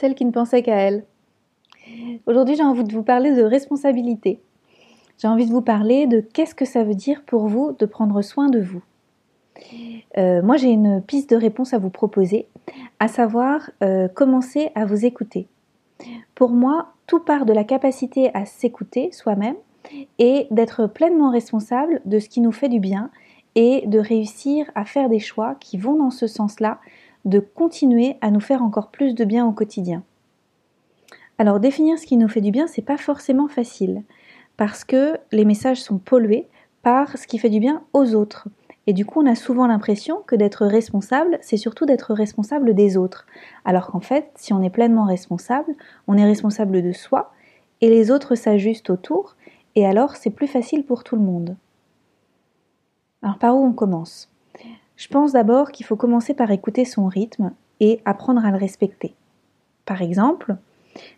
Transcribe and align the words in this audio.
celle 0.00 0.14
qui 0.14 0.24
ne 0.24 0.30
pensait 0.30 0.62
qu'à 0.62 0.76
elle. 0.76 1.04
Aujourd'hui, 2.26 2.56
j'ai 2.56 2.62
envie 2.62 2.84
de 2.84 2.92
vous 2.92 3.02
parler 3.02 3.34
de 3.34 3.42
responsabilité. 3.42 4.40
J'ai 5.18 5.28
envie 5.28 5.44
de 5.44 5.52
vous 5.52 5.60
parler 5.60 6.06
de 6.06 6.20
qu'est-ce 6.20 6.54
que 6.54 6.64
ça 6.64 6.82
veut 6.82 6.94
dire 6.94 7.22
pour 7.24 7.46
vous 7.46 7.72
de 7.78 7.84
prendre 7.84 8.22
soin 8.22 8.48
de 8.48 8.60
vous. 8.60 8.82
Euh, 10.16 10.42
moi, 10.42 10.56
j'ai 10.56 10.70
une 10.70 11.02
piste 11.02 11.30
de 11.30 11.36
réponse 11.36 11.74
à 11.74 11.78
vous 11.78 11.90
proposer, 11.90 12.46
à 12.98 13.08
savoir 13.08 13.70
euh, 13.82 14.08
commencer 14.08 14.70
à 14.74 14.86
vous 14.86 15.04
écouter. 15.04 15.46
Pour 16.34 16.50
moi, 16.50 16.94
tout 17.06 17.20
part 17.20 17.44
de 17.44 17.52
la 17.52 17.64
capacité 17.64 18.30
à 18.32 18.46
s'écouter 18.46 19.12
soi-même 19.12 19.56
et 20.18 20.46
d'être 20.50 20.86
pleinement 20.86 21.30
responsable 21.30 22.00
de 22.06 22.18
ce 22.18 22.30
qui 22.30 22.40
nous 22.40 22.52
fait 22.52 22.68
du 22.68 22.80
bien 22.80 23.10
et 23.54 23.86
de 23.86 23.98
réussir 23.98 24.70
à 24.74 24.86
faire 24.86 25.10
des 25.10 25.18
choix 25.18 25.56
qui 25.56 25.76
vont 25.76 25.96
dans 25.96 26.10
ce 26.10 26.26
sens-là, 26.26 26.78
de 27.24 27.40
continuer 27.40 28.16
à 28.20 28.30
nous 28.30 28.40
faire 28.40 28.62
encore 28.62 28.90
plus 28.90 29.14
de 29.14 29.24
bien 29.24 29.46
au 29.46 29.52
quotidien. 29.52 30.02
Alors 31.38 31.60
définir 31.60 31.98
ce 31.98 32.06
qui 32.06 32.16
nous 32.16 32.28
fait 32.28 32.40
du 32.40 32.50
bien, 32.50 32.66
c'est 32.66 32.82
pas 32.82 32.98
forcément 32.98 33.48
facile 33.48 34.02
parce 34.56 34.84
que 34.84 35.16
les 35.32 35.46
messages 35.46 35.82
sont 35.82 35.96
pollués 35.98 36.46
par 36.82 37.16
ce 37.16 37.26
qui 37.26 37.38
fait 37.38 37.48
du 37.48 37.60
bien 37.60 37.82
aux 37.94 38.14
autres. 38.14 38.48
Et 38.86 38.92
du 38.92 39.06
coup, 39.06 39.22
on 39.22 39.26
a 39.26 39.34
souvent 39.34 39.66
l'impression 39.66 40.22
que 40.26 40.36
d'être 40.36 40.66
responsable, 40.66 41.38
c'est 41.40 41.56
surtout 41.56 41.86
d'être 41.86 42.12
responsable 42.12 42.74
des 42.74 42.96
autres. 42.96 43.26
Alors 43.64 43.86
qu'en 43.86 44.00
fait, 44.00 44.30
si 44.34 44.52
on 44.52 44.62
est 44.62 44.70
pleinement 44.70 45.04
responsable, 45.04 45.74
on 46.08 46.18
est 46.18 46.24
responsable 46.24 46.82
de 46.82 46.92
soi 46.92 47.32
et 47.80 47.88
les 47.88 48.10
autres 48.10 48.34
s'ajustent 48.34 48.90
autour 48.90 49.36
et 49.76 49.86
alors 49.86 50.16
c'est 50.16 50.30
plus 50.30 50.46
facile 50.46 50.84
pour 50.84 51.04
tout 51.04 51.16
le 51.16 51.22
monde. 51.22 51.56
Alors 53.22 53.38
par 53.38 53.56
où 53.56 53.64
on 53.64 53.72
commence? 53.72 54.30
Je 55.00 55.08
pense 55.08 55.32
d'abord 55.32 55.72
qu'il 55.72 55.86
faut 55.86 55.96
commencer 55.96 56.34
par 56.34 56.50
écouter 56.50 56.84
son 56.84 57.06
rythme 57.06 57.52
et 57.80 58.02
apprendre 58.04 58.44
à 58.44 58.50
le 58.50 58.58
respecter. 58.58 59.14
Par 59.86 60.02
exemple, 60.02 60.56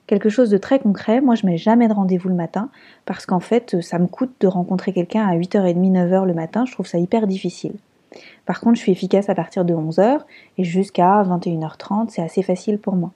quelque 0.06 0.28
chose 0.28 0.50
de 0.50 0.56
très 0.56 0.78
concret, 0.78 1.20
moi 1.20 1.34
je 1.34 1.44
mets 1.46 1.56
jamais 1.56 1.88
de 1.88 1.92
rendez-vous 1.92 2.28
le 2.28 2.36
matin 2.36 2.68
parce 3.06 3.26
qu'en 3.26 3.40
fait 3.40 3.80
ça 3.80 3.98
me 3.98 4.06
coûte 4.06 4.30
de 4.38 4.46
rencontrer 4.46 4.92
quelqu'un 4.92 5.26
à 5.26 5.34
8h30, 5.34 5.90
9h 5.90 6.26
le 6.26 6.32
matin, 6.32 6.64
je 6.64 6.70
trouve 6.70 6.86
ça 6.86 6.98
hyper 6.98 7.26
difficile. 7.26 7.72
Par 8.46 8.60
contre, 8.60 8.76
je 8.76 8.82
suis 8.82 8.92
efficace 8.92 9.28
à 9.28 9.34
partir 9.34 9.64
de 9.64 9.74
11h 9.74 10.20
et 10.58 10.64
jusqu'à 10.64 11.20
21h30, 11.24 12.10
c'est 12.10 12.22
assez 12.22 12.44
facile 12.44 12.78
pour 12.78 12.94
moi. 12.94 13.10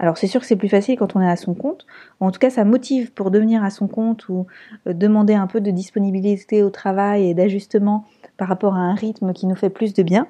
Alors 0.00 0.16
c'est 0.16 0.26
sûr 0.26 0.40
que 0.40 0.46
c'est 0.46 0.56
plus 0.56 0.70
facile 0.70 0.98
quand 0.98 1.14
on 1.14 1.20
est 1.20 1.30
à 1.30 1.36
son 1.36 1.52
compte, 1.52 1.86
en 2.20 2.30
tout 2.30 2.38
cas 2.38 2.48
ça 2.48 2.64
motive 2.64 3.12
pour 3.12 3.30
devenir 3.30 3.62
à 3.62 3.68
son 3.68 3.86
compte 3.86 4.30
ou 4.30 4.46
euh, 4.86 4.94
demander 4.94 5.34
un 5.34 5.46
peu 5.46 5.60
de 5.60 5.70
disponibilité 5.70 6.62
au 6.62 6.70
travail 6.70 7.28
et 7.28 7.34
d'ajustement 7.34 8.06
par 8.38 8.48
rapport 8.48 8.74
à 8.74 8.78
un 8.78 8.94
rythme 8.94 9.34
qui 9.34 9.46
nous 9.46 9.54
fait 9.54 9.68
plus 9.68 9.92
de 9.92 10.02
bien. 10.02 10.26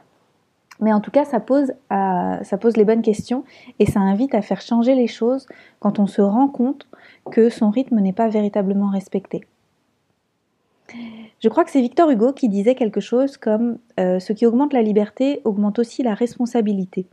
Mais 0.81 0.93
en 0.93 1.01
tout 1.01 1.11
cas, 1.11 1.27
ça 1.27 1.41
pose, 1.41 1.75
ça 1.91 2.59
pose 2.59 2.79
les 2.79 2.87
bonnes 2.87 3.03
questions 3.03 3.45
et 3.79 3.85
ça 3.85 4.01
invite 4.01 4.35
à 4.35 4.41
faire 4.41 4.63
changer 4.63 4.95
les 4.95 5.09
choses 5.09 5.47
quand 5.79 5.99
on 5.99 6.07
se 6.07 6.23
rend 6.23 6.49
compte 6.49 6.89
que 7.31 7.51
son 7.51 7.69
rythme 7.69 8.01
n'est 8.01 8.15
pas 8.15 8.29
véritablement 8.29 8.89
respecté. 8.89 9.43
Je 11.39 11.49
crois 11.51 11.65
que 11.65 11.71
c'est 11.71 11.83
Victor 11.83 12.09
Hugo 12.11 12.33
qui 12.33 12.49
disait 12.49 12.75
quelque 12.75 13.01
chose 13.01 13.37
comme 13.37 13.79
euh, 14.01 14.19
Ce 14.19 14.33
qui 14.33 14.47
augmente 14.47 14.73
la 14.73 14.83
liberté 14.83 15.43
augmente 15.45 15.79
aussi 15.79 16.03
la 16.03 16.15
responsabilité 16.15 17.07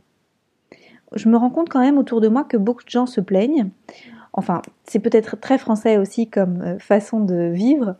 je 1.14 1.28
me 1.28 1.36
rends 1.36 1.50
compte 1.50 1.68
quand 1.68 1.80
même 1.80 1.98
autour 1.98 2.20
de 2.20 2.28
moi 2.28 2.44
que 2.44 2.56
beaucoup 2.56 2.84
de 2.84 2.90
gens 2.90 3.06
se 3.06 3.20
plaignent. 3.20 3.70
Enfin, 4.32 4.62
c'est 4.84 4.98
peut-être 5.00 5.38
très 5.38 5.58
français 5.58 5.96
aussi 5.96 6.28
comme 6.28 6.62
euh, 6.62 6.78
façon 6.78 7.20
de 7.20 7.50
vivre. 7.52 7.96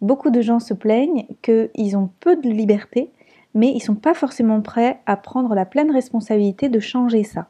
Beaucoup 0.00 0.30
de 0.30 0.40
gens 0.40 0.58
se 0.58 0.74
plaignent 0.74 1.26
qu'ils 1.42 1.96
ont 1.96 2.10
peu 2.20 2.36
de 2.36 2.48
liberté, 2.48 3.10
mais 3.54 3.68
ils 3.70 3.76
ne 3.76 3.80
sont 3.80 3.94
pas 3.94 4.14
forcément 4.14 4.62
prêts 4.62 5.00
à 5.06 5.16
prendre 5.16 5.54
la 5.54 5.66
pleine 5.66 5.90
responsabilité 5.90 6.68
de 6.68 6.80
changer 6.80 7.22
ça. 7.22 7.48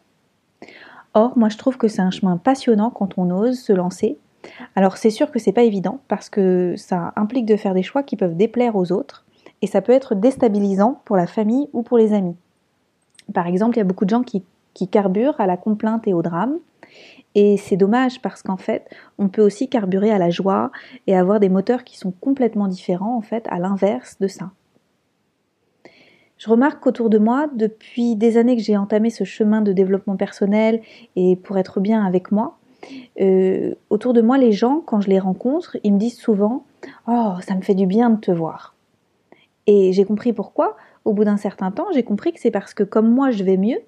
Or, 1.15 1.37
moi 1.37 1.49
je 1.49 1.59
trouve 1.59 1.77
que 1.77 1.89
c'est 1.89 2.03
un 2.03 2.11
chemin 2.11 2.37
passionnant 2.37 2.91
quand 2.91 3.19
on 3.19 3.31
ose 3.31 3.59
se 3.59 3.73
lancer. 3.73 4.19
Alors 4.75 4.97
c'est 4.97 5.11
sûr 5.11 5.31
que 5.31 5.39
c'est 5.39 5.53
pas 5.53 5.63
évident 5.63 6.01
parce 6.09 6.29
que 6.29 6.75
ça 6.77 7.13
implique 7.17 7.47
de 7.47 7.57
faire 7.57 7.75
des 7.75 7.83
choix 7.83 8.03
qui 8.03 8.17
peuvent 8.17 8.37
déplaire 8.37 8.77
aux 8.77 8.93
autres 8.93 9.25
et 9.63 9.67
ça 9.67 9.83
peut 9.83 9.93
être 9.93 10.15
déstabilisant 10.15 11.01
pour 11.05 11.17
la 11.17 11.27
famille 11.27 11.69
ou 11.73 11.83
pour 11.83 11.99
les 11.99 12.13
amis. 12.13 12.37
Par 13.35 13.47
exemple, 13.47 13.77
il 13.77 13.79
y 13.79 13.83
a 13.83 13.85
beaucoup 13.85 14.05
de 14.05 14.11
gens 14.11 14.23
qui 14.23 14.43
qui 14.75 14.89
carbure 14.89 15.41
à 15.41 15.47
la 15.47 15.57
complainte 15.57 16.07
et 16.07 16.15
au 16.15 16.23
drame. 16.23 16.59
Et 17.35 17.57
c'est 17.57 17.77
dommage 17.77 18.21
parce 18.21 18.43
qu'en 18.43 18.57
fait, 18.57 18.89
on 19.19 19.29
peut 19.29 19.43
aussi 19.43 19.69
carburer 19.69 20.11
à 20.11 20.19
la 20.19 20.31
joie 20.31 20.73
et 21.07 21.17
avoir 21.17 21.39
des 21.39 21.49
moteurs 21.49 21.85
qui 21.85 21.97
sont 21.97 22.11
complètement 22.11 22.67
différents, 22.67 23.17
en 23.17 23.21
fait, 23.21 23.47
à 23.51 23.59
l'inverse 23.59 24.17
de 24.21 24.27
ça. 24.27 24.51
Je 26.39 26.49
remarque 26.49 26.83
qu'autour 26.83 27.11
de 27.11 27.19
moi, 27.19 27.49
depuis 27.55 28.17
des 28.17 28.39
années 28.39 28.57
que 28.57 28.63
j'ai 28.63 28.77
entamé 28.77 29.11
ce 29.11 29.25
chemin 29.25 29.61
de 29.61 29.73
développement 29.73 30.17
personnel 30.17 30.81
et 31.15 31.37
pour 31.37 31.59
être 31.59 31.81
bien 31.81 32.05
avec 32.05 32.33
moi, 32.33 32.57
euh, 33.21 33.75
autour 33.91 34.15
de 34.15 34.23
moi, 34.23 34.39
les 34.39 34.51
gens, 34.51 34.83
quand 34.85 35.03
je 35.03 35.11
les 35.11 35.19
rencontre, 35.19 35.77
ils 35.85 35.93
me 35.93 35.99
disent 35.99 36.19
souvent 36.19 36.65
Oh, 37.07 37.35
ça 37.47 37.55
me 37.55 37.61
fait 37.61 37.75
du 37.75 37.87
bien 37.87 38.11
de 38.11 38.19
te 38.19 38.31
voir. 38.31 38.75
Et 39.73 39.93
j'ai 39.93 40.05
compris 40.05 40.33
pourquoi. 40.33 40.77
Au 41.05 41.13
bout 41.13 41.23
d'un 41.23 41.37
certain 41.37 41.71
temps, 41.71 41.87
j'ai 41.95 42.03
compris 42.03 42.33
que 42.33 42.41
c'est 42.41 42.51
parce 42.51 42.75
que 42.75 42.83
comme 42.83 43.09
moi 43.09 43.31
je 43.31 43.45
vais 43.45 43.57
mieux, 43.57 43.79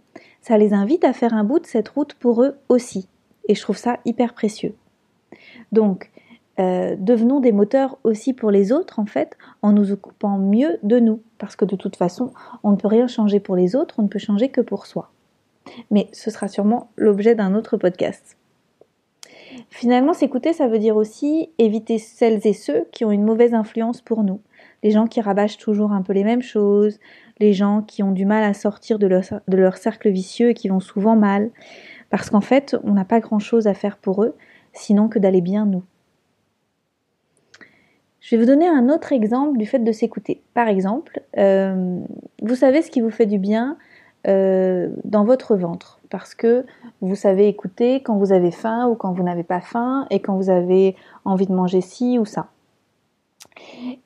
ça 0.40 0.56
les 0.56 0.72
invite 0.72 1.02
à 1.02 1.12
faire 1.12 1.34
un 1.34 1.42
bout 1.42 1.58
de 1.58 1.66
cette 1.66 1.88
route 1.88 2.14
pour 2.14 2.44
eux 2.44 2.54
aussi. 2.68 3.08
Et 3.48 3.56
je 3.56 3.62
trouve 3.62 3.76
ça 3.76 3.98
hyper 4.04 4.32
précieux. 4.32 4.76
Donc, 5.72 6.12
euh, 6.60 6.94
devenons 6.96 7.40
des 7.40 7.50
moteurs 7.50 7.98
aussi 8.04 8.32
pour 8.32 8.52
les 8.52 8.70
autres, 8.70 9.00
en 9.00 9.06
fait, 9.06 9.36
en 9.60 9.72
nous 9.72 9.90
occupant 9.90 10.38
mieux 10.38 10.78
de 10.84 11.00
nous. 11.00 11.20
Parce 11.38 11.56
que 11.56 11.64
de 11.64 11.74
toute 11.74 11.96
façon, 11.96 12.32
on 12.62 12.70
ne 12.70 12.76
peut 12.76 12.86
rien 12.86 13.08
changer 13.08 13.40
pour 13.40 13.56
les 13.56 13.74
autres, 13.74 13.96
on 13.98 14.02
ne 14.02 14.08
peut 14.08 14.20
changer 14.20 14.50
que 14.50 14.60
pour 14.60 14.86
soi. 14.86 15.10
Mais 15.90 16.08
ce 16.12 16.30
sera 16.30 16.46
sûrement 16.46 16.90
l'objet 16.96 17.34
d'un 17.34 17.56
autre 17.56 17.76
podcast. 17.76 18.36
Finalement, 19.68 20.12
s'écouter, 20.12 20.52
ça 20.52 20.68
veut 20.68 20.78
dire 20.78 20.94
aussi 20.94 21.50
éviter 21.58 21.98
celles 21.98 22.46
et 22.46 22.52
ceux 22.52 22.86
qui 22.92 23.04
ont 23.04 23.10
une 23.10 23.24
mauvaise 23.24 23.52
influence 23.52 24.00
pour 24.00 24.22
nous. 24.22 24.40
Les 24.82 24.90
gens 24.90 25.06
qui 25.06 25.20
rabâchent 25.20 25.58
toujours 25.58 25.92
un 25.92 26.02
peu 26.02 26.12
les 26.12 26.24
mêmes 26.24 26.42
choses, 26.42 26.98
les 27.38 27.52
gens 27.52 27.82
qui 27.82 28.02
ont 28.02 28.12
du 28.12 28.24
mal 28.24 28.42
à 28.44 28.54
sortir 28.54 28.98
de 28.98 29.06
leur, 29.06 29.76
cercle 29.76 30.10
vicieux 30.10 30.50
et 30.50 30.54
qui 30.54 30.68
vont 30.68 30.80
souvent 30.80 31.16
mal, 31.16 31.50
parce 32.10 32.30
qu'en 32.30 32.40
fait, 32.40 32.76
on 32.84 32.92
n'a 32.92 33.04
pas 33.04 33.20
grand-chose 33.20 33.66
à 33.66 33.74
faire 33.74 33.96
pour 33.96 34.24
eux, 34.24 34.34
sinon 34.72 35.08
que 35.08 35.18
d'aller 35.18 35.40
bien 35.40 35.66
nous. 35.66 35.82
Je 38.20 38.36
vais 38.36 38.42
vous 38.42 38.46
donner 38.46 38.68
un 38.68 38.88
autre 38.88 39.12
exemple 39.12 39.58
du 39.58 39.66
fait 39.66 39.80
de 39.80 39.92
s'écouter. 39.92 40.42
Par 40.54 40.68
exemple, 40.68 41.20
euh, 41.38 42.00
vous 42.40 42.54
savez 42.54 42.82
ce 42.82 42.90
qui 42.90 43.00
vous 43.00 43.10
fait 43.10 43.26
du 43.26 43.38
bien 43.38 43.76
euh, 44.28 44.88
dans 45.04 45.24
votre 45.24 45.56
ventre, 45.56 46.00
parce 46.08 46.34
que 46.36 46.64
vous 47.00 47.16
savez 47.16 47.48
écouter 47.48 48.02
quand 48.02 48.16
vous 48.16 48.32
avez 48.32 48.52
faim 48.52 48.86
ou 48.86 48.94
quand 48.94 49.12
vous 49.12 49.24
n'avez 49.24 49.42
pas 49.42 49.60
faim, 49.60 50.06
et 50.10 50.20
quand 50.20 50.36
vous 50.36 50.50
avez 50.50 50.94
envie 51.24 51.46
de 51.46 51.52
manger 51.52 51.80
ci 51.80 52.18
ou 52.20 52.24
ça. 52.24 52.48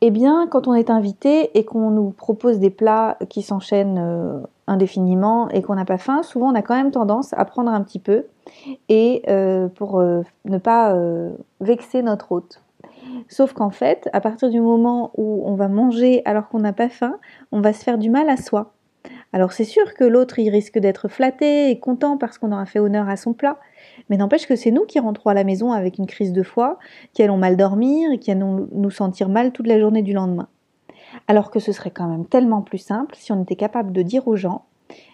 Eh 0.01 0.11
bien, 0.11 0.47
quand 0.47 0.69
on 0.69 0.75
est 0.75 0.91
invité 0.91 1.57
et 1.59 1.65
qu'on 1.65 1.91
nous 1.91 2.11
propose 2.11 2.59
des 2.59 2.71
plats 2.71 3.17
qui 3.29 3.43
s'enchaînent 3.43 3.99
euh, 3.99 4.41
indéfiniment 4.67 5.49
et 5.51 5.63
qu'on 5.63 5.75
n'a 5.75 5.85
pas 5.85 5.99
faim, 5.99 6.23
souvent 6.23 6.51
on 6.51 6.55
a 6.55 6.63
quand 6.63 6.75
même 6.75 6.91
tendance 6.91 7.33
à 7.35 7.45
prendre 7.45 7.71
un 7.71 7.83
petit 7.83 7.99
peu 7.99 8.27
et 8.89 9.23
euh, 9.29 9.69
pour 9.69 10.01
euh, 10.01 10.23
ne 10.45 10.59
pas 10.59 10.97
vexer 11.61 12.03
notre 12.03 12.33
hôte. 12.33 12.63
Sauf 13.29 13.53
qu'en 13.53 13.71
fait, 13.71 14.09
à 14.13 14.21
partir 14.21 14.51
du 14.51 14.61
moment 14.61 15.11
où 15.17 15.43
on 15.47 15.55
va 15.55 15.69
manger 15.69 16.23
alors 16.25 16.49
qu'on 16.49 16.61
n'a 16.61 16.73
pas 16.73 16.89
faim, 16.89 17.17
on 17.53 17.61
va 17.61 17.73
se 17.73 17.83
faire 17.83 17.99
du 17.99 18.11
mal 18.11 18.29
à 18.29 18.37
soi. 18.37 18.73
Alors 19.37 19.53
c'est 19.53 19.65
sûr 19.65 19.93
que 19.93 20.03
l'autre 20.03 20.39
il 20.39 20.49
risque 20.49 20.79
d'être 20.79 21.09
flatté 21.09 21.69
et 21.69 21.79
content 21.79 22.17
parce 22.17 22.39
qu'on 22.39 22.53
aura 22.53 22.65
fait 22.65 22.79
honneur 22.79 23.07
à 23.07 23.19
son 23.19 23.35
plat, 23.35 23.59
mais 24.09 24.17
n'empêche 24.17 24.47
que 24.47 24.57
c'est 24.57 24.71
nous 24.71 24.87
qui 24.87 24.99
rentrons 24.99 25.29
à 25.29 25.35
la 25.35 25.45
maison 25.45 25.73
avec 25.73 25.99
une 25.99 26.07
crise 26.07 26.33
de 26.33 26.43
foie, 26.43 26.79
qui 27.13 27.23
allons 27.23 27.37
mal 27.37 27.59
dormir 27.59 28.13
et 28.13 28.19
qui 28.19 28.31
allons 28.31 28.67
nous 28.73 28.91
sentir 28.91 29.29
mal 29.29 29.53
toute 29.53 29.67
la 29.67 29.79
journée 29.79 30.01
du 30.01 30.15
lendemain. 30.15 30.49
Alors 31.29 31.51
que 31.51 31.61
ce 31.61 31.71
serait 31.71 31.91
quand 31.91 32.09
même 32.09 32.25
tellement 32.25 32.63
plus 32.63 32.79
simple 32.79 33.15
si 33.15 33.31
on 33.31 33.43
était 33.43 33.57
capable 33.57 33.93
de 33.93 34.01
dire 34.01 34.27
aux 34.27 34.37
gens 34.37 34.65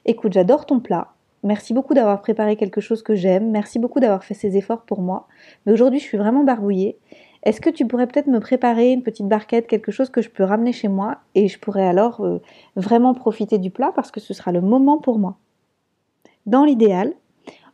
Écoute, 0.06 0.34
j'adore 0.34 0.66
ton 0.66 0.78
plat, 0.78 1.14
merci 1.42 1.74
beaucoup 1.74 1.92
d'avoir 1.92 2.20
préparé 2.20 2.54
quelque 2.54 2.80
chose 2.80 3.02
que 3.02 3.16
j'aime, 3.16 3.50
merci 3.50 3.80
beaucoup 3.80 3.98
d'avoir 3.98 4.22
fait 4.22 4.34
ces 4.34 4.56
efforts 4.56 4.82
pour 4.82 5.00
moi, 5.00 5.26
mais 5.66 5.72
aujourd'hui 5.72 5.98
je 5.98 6.04
suis 6.04 6.18
vraiment 6.18 6.44
barbouillée. 6.44 6.96
Est-ce 7.42 7.60
que 7.60 7.70
tu 7.70 7.86
pourrais 7.86 8.06
peut-être 8.06 8.28
me 8.28 8.40
préparer 8.40 8.92
une 8.92 9.02
petite 9.02 9.26
barquette, 9.26 9.66
quelque 9.66 9.90
chose 9.90 10.10
que 10.10 10.22
je 10.22 10.30
peux 10.30 10.44
ramener 10.44 10.72
chez 10.72 10.88
moi 10.88 11.18
et 11.34 11.48
je 11.48 11.58
pourrais 11.58 11.86
alors 11.86 12.24
euh, 12.24 12.40
vraiment 12.76 13.14
profiter 13.14 13.58
du 13.58 13.70
plat 13.70 13.92
parce 13.94 14.10
que 14.10 14.20
ce 14.20 14.32
sera 14.34 14.52
le 14.52 14.60
moment 14.60 14.98
pour 14.98 15.18
moi 15.18 15.38
Dans 16.46 16.64
l'idéal, 16.64 17.14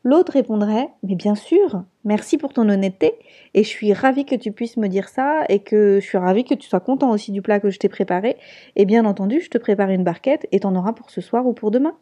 L'autre 0.05 0.33
répondrait 0.33 0.89
Mais 1.03 1.17
bien 1.17 1.35
sûr, 1.35 1.83
merci 2.05 2.39
pour 2.39 2.53
ton 2.53 2.69
honnêteté, 2.69 3.15
et 3.55 3.63
je 3.63 3.69
suis 3.69 3.93
ravie 3.93 4.25
que 4.25 4.37
tu 4.37 4.53
puisses 4.53 4.77
me 4.77 4.89
dire 4.89 5.09
ça, 5.09 5.45
et 5.49 5.59
que 5.59 5.99
je 6.01 6.07
suis 6.07 6.19
ravie 6.19 6.45
que 6.45 6.55
tu 6.55 6.69
sois 6.69 6.81
content 6.81 7.11
aussi 7.11 7.33
du 7.33 7.43
plat 7.43 7.61
que 7.61 7.71
je 7.71 7.79
t'ai 7.79 7.89
préparé, 7.89 8.37
et 8.77 8.85
bien 8.85 9.05
entendu, 9.05 9.41
je 9.41 9.51
te 9.51 9.59
prépare 9.59 9.91
une 9.91 10.05
barquette, 10.05 10.47
et 10.53 10.61
t'en 10.61 10.75
auras 10.77 10.93
pour 10.93 11.11
ce 11.11 11.21
soir 11.21 11.47
ou 11.47 11.53
pour 11.53 11.71
demain. 11.71 11.97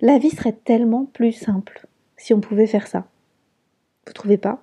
La 0.00 0.18
vie 0.18 0.30
serait 0.30 0.52
tellement 0.52 1.06
plus 1.06 1.32
simple 1.32 1.86
si 2.16 2.34
on 2.34 2.40
pouvait 2.40 2.66
faire 2.66 2.86
ça. 2.86 3.06
Vous 4.06 4.12
trouvez 4.12 4.38
pas? 4.38 4.62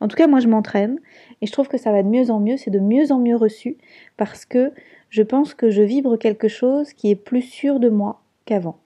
En 0.00 0.08
tout 0.08 0.16
cas, 0.16 0.26
moi 0.26 0.40
je 0.40 0.48
m'entraîne, 0.48 0.98
et 1.40 1.46
je 1.46 1.52
trouve 1.52 1.68
que 1.68 1.78
ça 1.78 1.92
va 1.92 2.02
de 2.02 2.08
mieux 2.08 2.30
en 2.30 2.40
mieux, 2.40 2.56
c'est 2.56 2.70
de 2.70 2.78
mieux 2.78 3.12
en 3.12 3.18
mieux 3.18 3.36
reçu, 3.36 3.78
parce 4.16 4.44
que 4.44 4.72
je 5.10 5.22
pense 5.22 5.54
que 5.54 5.70
je 5.70 5.82
vibre 5.82 6.16
quelque 6.16 6.48
chose 6.48 6.92
qui 6.92 7.10
est 7.10 7.16
plus 7.16 7.42
sûr 7.42 7.80
de 7.80 7.88
moi 7.88 8.20
qu'avant. 8.44 8.78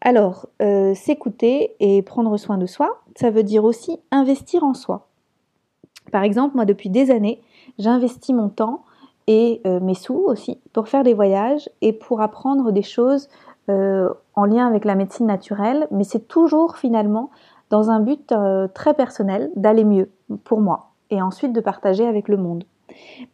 Alors, 0.00 0.48
euh, 0.60 0.94
s'écouter 0.94 1.76
et 1.78 2.02
prendre 2.02 2.36
soin 2.36 2.58
de 2.58 2.66
soi, 2.66 3.02
ça 3.16 3.30
veut 3.30 3.44
dire 3.44 3.64
aussi 3.64 4.00
investir 4.10 4.64
en 4.64 4.74
soi. 4.74 5.08
Par 6.10 6.24
exemple, 6.24 6.56
moi, 6.56 6.64
depuis 6.64 6.90
des 6.90 7.12
années, 7.12 7.40
j'investis 7.78 8.34
mon 8.34 8.48
temps 8.48 8.82
et 9.28 9.60
euh, 9.66 9.78
mes 9.78 9.94
sous 9.94 10.16
aussi 10.16 10.60
pour 10.72 10.88
faire 10.88 11.04
des 11.04 11.14
voyages 11.14 11.70
et 11.80 11.92
pour 11.92 12.20
apprendre 12.20 12.72
des 12.72 12.82
choses 12.82 13.28
euh, 13.68 14.08
en 14.34 14.44
lien 14.44 14.66
avec 14.66 14.84
la 14.84 14.96
médecine 14.96 15.26
naturelle, 15.26 15.86
mais 15.92 16.02
c'est 16.02 16.26
toujours 16.26 16.76
finalement 16.76 17.30
dans 17.72 17.90
un 17.90 18.00
but 18.00 18.34
très 18.74 18.92
personnel 18.92 19.50
d'aller 19.56 19.84
mieux 19.84 20.10
pour 20.44 20.60
moi 20.60 20.90
et 21.10 21.22
ensuite 21.22 21.54
de 21.54 21.60
partager 21.60 22.06
avec 22.06 22.28
le 22.28 22.36
monde. 22.36 22.64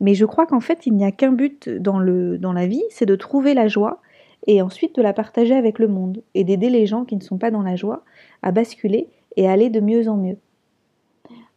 Mais 0.01 0.15
je 0.15 0.25
crois 0.25 0.47
qu'en 0.47 0.61
fait, 0.61 0.87
il 0.87 0.95
n'y 0.95 1.05
a 1.05 1.11
qu'un 1.11 1.33
but 1.33 1.69
dans 1.69 1.99
la 1.99 2.67
vie, 2.69 2.85
c'est 2.89 3.05
de 3.05 3.17
trouver 3.17 3.53
la 3.53 3.67
joie 3.67 4.01
et 4.47 4.63
ensuite 4.63 4.95
de 4.95 5.03
la 5.03 5.13
partager 5.13 5.57
avec 5.57 5.81
le 5.81 5.89
monde 5.89 6.23
et 6.35 6.45
d'aider 6.45 6.71
les 6.71 6.87
gens 6.87 7.05
qui 7.05 7.17
ne 7.17 7.21
sont 7.21 7.37
pas 7.37 7.51
dans 7.51 7.63
la 7.63 7.75
joie 7.75 8.05
à 8.43 8.53
basculer 8.53 9.09
et 9.37 9.49
à 9.49 9.53
aller 9.53 9.71
de 9.71 9.81
mieux 9.81 10.09
en 10.09 10.17
mieux. 10.17 10.37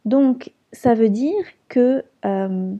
Donc, 0.04 0.52
ça 0.72 0.94
veut 0.94 1.08
dire 1.08 1.44
que 1.68 2.02
euh, 2.24 2.74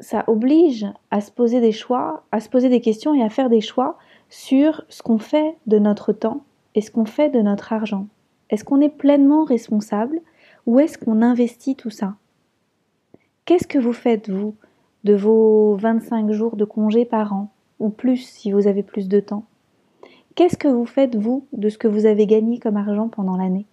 ça 0.00 0.24
oblige 0.26 0.86
à 1.10 1.22
se 1.22 1.30
poser 1.30 1.62
des 1.62 1.72
choix, 1.72 2.24
à 2.30 2.40
se 2.40 2.50
poser 2.50 2.68
des 2.68 2.82
questions 2.82 3.14
et 3.14 3.22
à 3.22 3.30
faire 3.30 3.48
des 3.48 3.62
choix 3.62 3.96
sur 4.28 4.84
ce 4.90 5.02
qu'on 5.02 5.18
fait 5.18 5.56
de 5.66 5.78
notre 5.78 6.12
temps 6.12 6.44
et 6.74 6.82
ce 6.82 6.90
qu'on 6.90 7.06
fait 7.06 7.30
de 7.30 7.40
notre 7.40 7.72
argent. 7.72 8.06
Est-ce 8.50 8.64
qu'on 8.64 8.80
est 8.80 8.88
pleinement 8.88 9.44
responsable 9.44 10.20
ou 10.66 10.78
est-ce 10.78 10.98
qu'on 10.98 11.22
investit 11.22 11.76
tout 11.76 11.90
ça? 11.90 12.14
Qu'est-ce 13.44 13.66
que 13.66 13.78
vous 13.78 13.92
faites, 13.92 14.28
vous, 14.28 14.54
de 15.04 15.14
vos 15.14 15.76
25 15.76 16.30
jours 16.32 16.56
de 16.56 16.64
congé 16.64 17.04
par 17.04 17.32
an 17.32 17.50
ou 17.78 17.90
plus 17.90 18.18
si 18.18 18.52
vous 18.52 18.66
avez 18.66 18.82
plus 18.82 19.08
de 19.08 19.20
temps? 19.20 19.44
Qu'est-ce 20.34 20.56
que 20.56 20.68
vous 20.68 20.86
faites, 20.86 21.16
vous, 21.16 21.46
de 21.52 21.68
ce 21.68 21.78
que 21.78 21.88
vous 21.88 22.06
avez 22.06 22.26
gagné 22.26 22.58
comme 22.58 22.76
argent 22.76 23.08
pendant 23.08 23.36
l'année? 23.36 23.66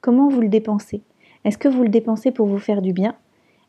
Comment 0.00 0.28
vous 0.28 0.40
le 0.40 0.48
dépensez? 0.48 1.02
Est-ce 1.44 1.58
que 1.58 1.68
vous 1.68 1.82
le 1.82 1.88
dépensez 1.88 2.30
pour 2.30 2.46
vous 2.46 2.58
faire 2.58 2.82
du 2.82 2.92
bien? 2.92 3.14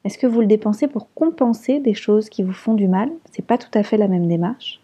Est-ce 0.03 0.17
que 0.17 0.27
vous 0.27 0.41
le 0.41 0.47
dépensez 0.47 0.87
pour 0.87 1.13
compenser 1.13 1.79
des 1.79 1.93
choses 1.93 2.29
qui 2.29 2.43
vous 2.43 2.53
font 2.53 2.73
du 2.73 2.87
mal? 2.87 3.11
C'est 3.31 3.45
pas 3.45 3.57
tout 3.57 3.69
à 3.73 3.83
fait 3.83 3.97
la 3.97 4.07
même 4.07 4.27
démarche. 4.27 4.81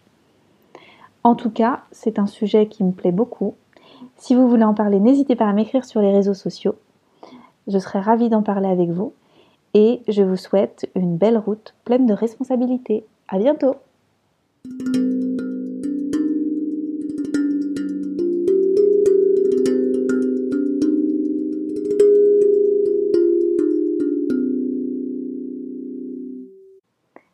En 1.24 1.34
tout 1.34 1.50
cas, 1.50 1.82
c'est 1.90 2.18
un 2.18 2.26
sujet 2.26 2.68
qui 2.68 2.84
me 2.84 2.92
plaît 2.92 3.12
beaucoup. 3.12 3.54
Si 4.18 4.34
vous 4.34 4.48
voulez 4.48 4.64
en 4.64 4.74
parler, 4.74 4.98
n'hésitez 4.98 5.36
pas 5.36 5.46
à 5.46 5.52
m'écrire 5.52 5.84
sur 5.84 6.00
les 6.00 6.12
réseaux 6.12 6.34
sociaux. 6.34 6.74
Je 7.68 7.78
serai 7.78 8.00
ravie 8.00 8.28
d'en 8.28 8.42
parler 8.42 8.68
avec 8.68 8.90
vous 8.90 9.12
et 9.74 10.02
je 10.08 10.22
vous 10.22 10.36
souhaite 10.36 10.90
une 10.96 11.16
belle 11.16 11.38
route 11.38 11.74
pleine 11.84 12.04
de 12.04 12.14
responsabilités. 12.14 13.06
À 13.28 13.38
bientôt! 13.38 13.76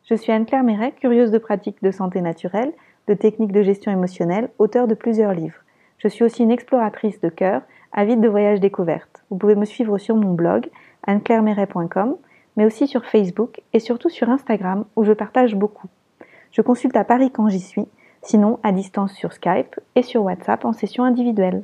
Je 0.03 0.13
suis 0.13 0.31
Anne-Claire 0.31 0.63
Méret, 0.63 0.91
curieuse 0.91 1.31
de 1.31 1.39
pratiques 1.39 1.81
de 1.81 1.89
santé 1.89 2.21
naturelle, 2.21 2.73
de 3.07 3.15
techniques 3.15 3.51
de 3.51 3.63
gestion 3.63 3.91
émotionnelle, 3.91 4.49
auteure 4.59 4.87
de 4.87 4.93
plusieurs 4.93 5.33
livres. 5.33 5.64
Je 6.05 6.09
suis 6.09 6.23
aussi 6.23 6.43
une 6.43 6.51
exploratrice 6.51 7.19
de 7.19 7.29
cœur, 7.29 7.63
avide 7.91 8.21
de 8.21 8.27
voyages 8.27 8.59
découvertes. 8.59 9.23
Vous 9.31 9.37
pouvez 9.37 9.55
me 9.55 9.65
suivre 9.65 9.97
sur 9.97 10.15
mon 10.15 10.35
blog, 10.35 10.69
anneclairemeret.com, 11.07 12.17
mais 12.55 12.65
aussi 12.67 12.85
sur 12.85 13.07
Facebook 13.07 13.61
et 13.73 13.79
surtout 13.79 14.09
sur 14.09 14.29
Instagram 14.29 14.85
où 14.95 15.03
je 15.03 15.13
partage 15.13 15.55
beaucoup. 15.55 15.87
Je 16.51 16.61
consulte 16.61 16.95
à 16.95 17.05
Paris 17.05 17.31
quand 17.31 17.49
j'y 17.49 17.59
suis, 17.59 17.87
sinon 18.21 18.59
à 18.61 18.71
distance 18.71 19.13
sur 19.13 19.33
Skype 19.33 19.79
et 19.95 20.03
sur 20.03 20.21
WhatsApp 20.21 20.63
en 20.63 20.73
session 20.73 21.03
individuelle. 21.03 21.63